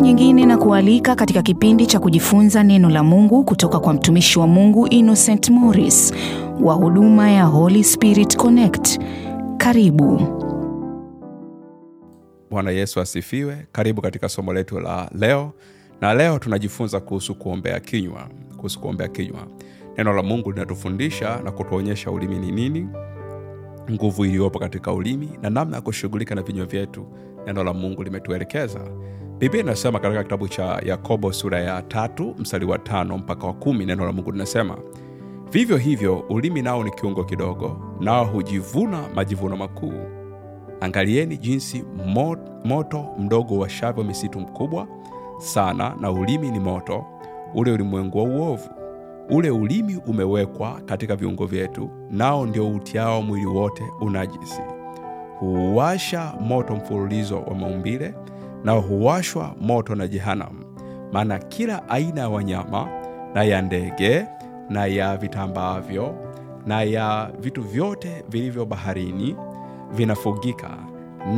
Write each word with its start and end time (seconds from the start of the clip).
mara 0.00 0.12
nyingine 0.12 0.46
na 0.46 0.56
kualika 0.58 1.14
katika 1.14 1.42
kipindi 1.42 1.86
cha 1.86 2.00
kujifunza 2.00 2.62
neno 2.62 2.90
la 2.90 3.02
Mungu 3.04 3.44
kutoka 3.44 3.78
kwa 3.80 3.92
mtumishi 3.92 4.38
wa 4.38 4.46
Mungu 4.46 4.86
Innocent 4.86 5.48
Morris 5.50 6.14
wa 6.60 6.74
huduma 6.74 7.30
ya 7.30 7.44
Holy 7.44 7.84
Spirit 7.84 8.36
Connect. 8.36 9.00
Karibu. 9.56 10.20
Bwana 12.50 12.70
Yesu 12.70 13.00
asifiwe. 13.00 13.66
Karibu 13.72 14.02
katika 14.02 14.28
somo 14.28 14.52
letu 14.52 14.80
la 14.80 15.10
leo, 15.18 15.52
na 16.00 16.14
leo 16.14 16.38
tunajifunza 16.38 17.00
kuhusu 17.00 17.34
kuombea 17.34 17.80
kinywa. 17.80 18.28
Kuhusu 18.56 18.80
kuombea 18.80 19.08
kinywa, 19.08 19.46
neno 19.98 20.12
la 20.12 20.22
Mungu 20.22 20.52
linatufundisha 20.52 21.40
na 21.44 21.50
kutuonyesha 21.50 22.10
ulimi 22.10 22.38
ni 22.38 22.52
nini, 22.52 22.88
nguvu 23.90 24.24
iliyopo 24.24 24.58
katika 24.58 24.92
ulimi 24.92 25.28
na 25.42 25.50
namna 25.50 25.76
ya 25.76 25.82
kushughulika 25.82 26.34
na 26.34 26.42
vinywa 26.42 26.66
vyetu. 26.66 27.06
Neno 27.46 27.64
la 27.64 27.72
Mungu 27.74 28.02
limetuelekeza. 28.02 28.80
Biblia 29.38 29.62
inasema 29.62 29.98
katika 29.98 30.22
kitabu 30.22 30.48
cha 30.48 30.64
Yakobo 30.86 31.32
sura 31.32 31.60
ya 31.60 31.82
tatu 31.82 32.34
mstari 32.38 32.66
wa 32.66 32.78
tano 32.78 33.18
mpaka 33.18 33.46
wa 33.46 33.52
kumi 33.52 33.86
neno 33.86 34.06
la 34.06 34.12
Mungu 34.12 34.32
linasema 34.32 34.76
vivyo 35.52 35.76
hivyo 35.76 36.18
ulimi 36.18 36.62
nao 36.62 36.84
ni 36.84 36.90
kiungo 36.90 37.24
kidogo, 37.24 37.80
nao 38.00 38.24
hujivuna 38.24 39.02
majivuno 39.14 39.56
makuu. 39.56 39.92
Angalieni 40.80 41.36
jinsi 41.36 41.84
moto 42.64 43.06
mdogo 43.18 43.58
washavyo 43.58 44.04
misitu 44.04 44.40
mkubwa 44.40 44.86
sana, 45.38 45.94
na 46.00 46.10
ulimi 46.10 46.50
ni 46.50 46.58
moto, 46.60 47.04
ule 47.54 47.72
ulimwengu 47.72 48.18
wa 48.18 48.24
uovu. 48.24 48.68
Ule 49.30 49.50
ulimi 49.50 49.96
umewekwa 50.06 50.80
katika 50.84 51.16
viungo 51.16 51.46
vyetu, 51.46 51.90
nao 52.10 52.46
ndio 52.46 52.68
utiao 52.70 53.22
mwili 53.22 53.46
wote 53.46 53.84
unajisi. 54.00 54.62
Huuwasha 55.40 56.34
moto 56.40 56.76
mfululizo 56.76 57.40
wa 57.42 57.54
maumbile, 57.54 58.14
nao 58.64 58.80
huwashwa 58.80 59.54
moto 59.60 59.94
na 59.94 60.08
jehanamu. 60.08 60.64
Maana 61.12 61.38
kila 61.38 61.88
aina 61.88 62.20
ya 62.20 62.28
wanyama 62.28 62.88
na 63.34 63.42
ya 63.44 63.62
ndege 63.62 64.26
na 64.70 64.86
ya 64.86 65.16
vitambaavyo 65.16 66.14
na 66.66 66.82
ya 66.82 67.30
vitu 67.40 67.62
vyote 67.62 68.24
vilivyo 68.28 68.66
baharini 68.66 69.36
vinafugika, 69.92 70.70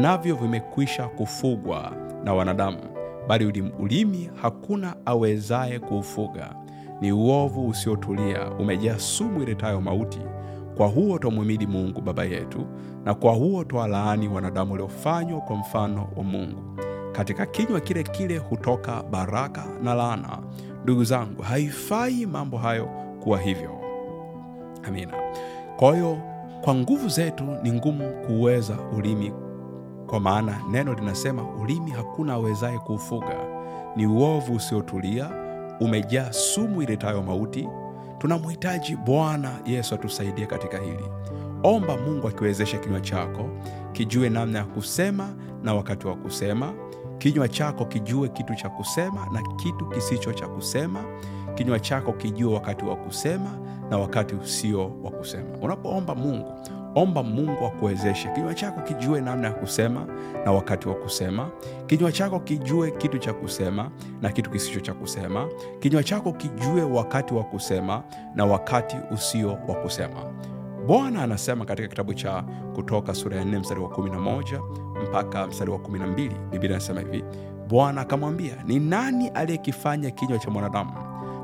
navyo 0.01 0.35
vimekwisha 0.37 1.09
kufugwa 1.09 1.93
na 2.25 2.35
wanadamu, 2.35 2.79
bali 3.29 3.47
ulimi, 3.47 3.73
ulimi 3.79 4.31
hakuna 4.43 4.97
awezaye 5.07 5.79
kuufuga. 5.79 6.55
Ni 7.01 7.13
uovu 7.13 7.69
usiotulia, 7.69 8.51
umejaa 8.51 8.99
sumu 8.99 9.43
iletayo 9.43 9.81
mauti. 9.81 10.21
Kwa 10.77 10.87
huo 10.87 11.19
twamhimidi 11.19 11.67
Mungu 11.67 12.01
Baba 12.01 12.25
yetu, 12.25 12.67
na 13.05 13.15
kwa 13.15 13.33
huo 13.33 13.65
twalaani 13.65 14.29
wanadamu 14.29 14.73
waliofanywa 14.73 15.41
kwa 15.41 15.57
mfano 15.57 16.09
wa 16.17 16.23
Mungu. 16.25 16.63
Katika 17.13 17.47
kinywa 17.47 17.81
kile 17.81 18.03
kile 18.03 18.39
hutoka 18.39 19.03
baraka 19.03 19.65
na 19.83 19.95
laana. 19.95 20.39
Ndugu 20.83 21.05
zangu, 21.05 21.43
haifai 21.43 22.27
mambo 22.27 22.57
hayo 22.59 22.89
kuwa 23.23 23.39
hivyo. 23.41 23.71
Amina. 24.89 25.13
Kwa 25.77 25.95
hiyo 25.95 26.19
kwa 26.65 26.75
nguvu 26.75 27.09
zetu 27.09 27.45
ni 27.63 27.73
ngumu 27.73 28.11
kuuweza 28.27 28.77
ulimi, 28.99 29.33
kwa 30.07 30.21
maana 30.21 30.61
neno 30.71 30.95
linasema 30.95 31.43
ulimi 31.63 31.91
hakuna 31.91 32.33
awezaye 32.35 32.79
kuufuga. 32.79 33.37
Ni 33.97 34.07
uovu 34.07 34.55
usiotulia, 34.55 35.31
umejaa 35.81 36.33
sumu 36.33 36.83
iletayo 36.83 37.23
mauti. 37.23 37.69
Tunamhitaji 38.23 38.97
Bwana 38.97 39.51
Yesu 39.67 39.95
atusaidie 39.95 40.47
katika 40.47 40.79
hili. 40.79 41.05
Omba 41.63 41.97
Mungu 41.97 42.29
akiwezesha 42.29 42.79
kinywa 42.79 43.01
chako 43.01 43.49
kijue 43.93 44.29
namna 44.29 44.59
ya 44.59 44.65
kusema 44.65 45.35
na 45.63 45.75
wakati 45.75 46.07
wa 46.07 46.17
kusema. 46.17 46.73
Kinywa 47.19 47.49
chako 47.49 47.85
kijue 47.85 48.29
kitu 48.29 48.55
cha 48.55 48.69
kusema 48.69 49.27
na 49.33 49.43
kitu 49.57 49.87
kisicho 49.87 50.33
cha 50.33 50.49
kusema. 50.49 51.05
Kinywa 51.55 51.81
chako 51.81 52.13
kijue 52.13 52.55
wakati 52.55 52.85
wa 52.85 52.97
kusema 52.97 53.59
na 53.91 53.99
wakati 53.99 54.35
usio 54.35 54.93
wa 55.03 55.11
kusema. 55.11 55.57
Unapoomba 55.63 56.15
Mungu, 56.15 56.53
omba 56.95 57.23
Mungu 57.23 57.67
akuwezeshe 57.67 58.29
kinywa 58.35 58.55
chako 58.55 58.81
kijue 58.81 59.21
namna 59.21 59.49
ya 59.49 59.55
kusema 59.55 60.07
na 60.45 60.53
wakati 60.53 60.89
wa 60.89 60.95
kusema. 60.95 61.51
Kinywa 61.87 62.13
chako 62.13 62.41
kijue 62.41 62.91
kitu 62.91 63.19
cha 63.19 63.33
kusema 63.33 63.91
na 64.23 64.31
kitu 64.33 64.51
kisicho 64.51 64.81
cha 64.81 64.95
kusema. 64.95 65.49
Kinywa 65.81 66.03
chako 66.05 66.33
kijue 66.33 66.83
wakati 66.83 67.35
wa 67.35 67.45
kusema 67.45 68.03
na 68.35 68.45
wakati 68.45 68.97
usio 69.11 69.49
wa 69.49 69.75
kusema. 69.75 70.17
Bwana 70.87 71.23
anasema 71.23 71.65
katika 71.65 71.89
kitabu 71.89 72.15
cha 72.15 72.45
Kutoka 72.75 73.15
sura 73.15 73.37
ya 73.37 73.45
4 73.45 73.59
mstari 73.61 73.81
wa 73.81 73.89
11 73.89 74.61
mpaka 75.09 75.47
mstari 75.47 75.71
wa 75.71 75.79
12, 75.79 76.31
Biblia 76.51 76.71
inasema 76.71 77.01
hivi: 77.01 77.25
Bwana 77.69 78.01
akamwambia, 78.01 78.55
ni 78.67 78.79
nani 78.81 79.29
aliyekifanya 79.29 80.11
kinywa 80.11 80.39
cha 80.39 80.51
mwanadamu? 80.51 80.93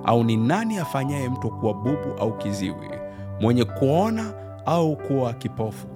Au 0.05 0.25
ni 0.25 0.37
nani 0.37 0.79
afanyaye 0.79 1.29
mtu 1.29 1.51
kuwa 1.51 1.75
bubu 1.75 2.13
au 2.21 2.39
kiziwi, 2.39 2.91
mwenye 3.41 3.65
kuona 3.65 4.33
au 4.69 4.97
kuwa 4.97 5.33
kipofu? 5.33 5.87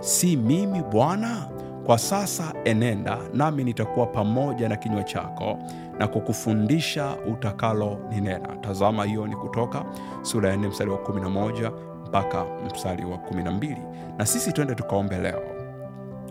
Si 0.00 0.36
mimi 0.36 0.82
Bwana? 0.82 1.48
Kwa 1.86 1.98
sasa 1.98 2.52
enenda, 2.64 3.18
nami 3.34 3.64
nitakuwa 3.64 4.06
pamoja 4.06 4.68
na 4.68 4.76
kinywa 4.76 5.02
chako 5.04 5.58
na 5.98 6.08
kukufundisha 6.08 7.16
utakalo 7.32 7.98
ninena. 8.10 8.48
Tazama, 8.60 9.04
hiyo 9.04 9.26
ni 9.26 9.36
Kutoka 9.36 9.84
sura 10.22 10.50
ya 10.50 10.56
4 10.56 10.68
mstari 10.68 10.90
wa 10.90 10.96
11 10.98 11.72
mpaka 12.08 12.44
mstari 12.74 13.04
wa 13.04 13.16
12. 13.18 13.76
Na 14.18 14.26
sisi 14.26 14.52
twende 14.52 14.74
tukaombe 14.74 15.18
leo. 15.18 15.42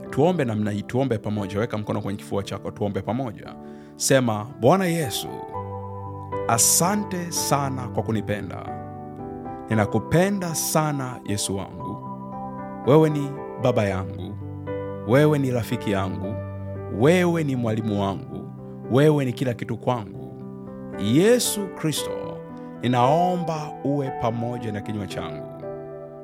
Tuombe 0.10 0.46
namna 0.46 0.72
hii, 0.72 0.82
tuombe 0.82 1.18
pamoja. 1.18 1.60
Weka 1.60 1.78
mkono 1.78 2.02
kwenye 2.02 2.18
kifua 2.20 2.44
chako, 2.44 2.72
tuombe 2.72 3.02
pamoja. 3.02 3.56
Sema, 3.96 4.48
Bwana 4.60 4.86
Yesu, 4.86 5.28
asante 6.48 7.32
sana 7.32 7.88
kwa 7.88 8.04
kunipenda. 8.04 8.81
Ninakupenda 9.72 10.56
sana 10.56 11.20
Yesu 11.26 11.58
wangu. 11.58 11.98
Wewe 12.88 13.10
ni 13.10 13.30
baba 13.64 13.84
yangu, 13.86 14.36
wewe 15.08 15.40
ni 15.40 15.52
rafiki 15.52 15.92
yangu, 15.92 16.36
wewe 17.00 17.44
ni 17.44 17.56
mwalimu 17.56 18.02
wangu, 18.02 18.50
wewe 18.92 19.26
ni 19.26 19.34
kila 19.34 19.54
kitu 19.54 19.78
kwangu. 19.78 20.34
Yesu 21.00 21.68
Kristo, 21.68 22.38
ninaomba 22.82 23.72
uwe 23.84 24.10
pamoja 24.22 24.72
na 24.72 24.82
kinywa 24.82 25.08
changu 25.08 25.48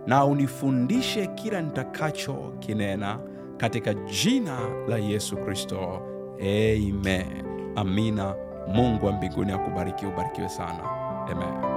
na 0.08 0.26
unifundishe 0.26 1.28
kila 1.28 1.62
nitakacho 1.62 2.54
kinena 2.60 3.20
katika 3.58 3.94
jina 3.94 4.58
la 4.88 4.98
Yesu 4.98 5.38
Kristo, 5.38 6.02
amen. 6.40 7.44
Amina. 7.76 8.36
Mungu 8.74 9.06
wa 9.06 9.12
mbinguni 9.12 9.52
akubariki, 9.52 10.06
ubarikiwe 10.06 10.50
sana, 10.50 10.84
amen. 11.32 11.77